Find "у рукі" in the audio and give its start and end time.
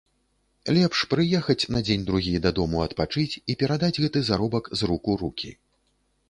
5.15-5.55